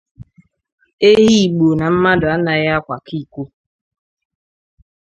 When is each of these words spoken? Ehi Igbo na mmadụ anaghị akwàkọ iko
Ehi 1.09 1.29
Igbo 1.45 1.67
na 1.79 1.85
mmadụ 1.93 2.25
anaghị 2.35 2.69
akwàkọ 2.77 3.11
iko 3.21 3.43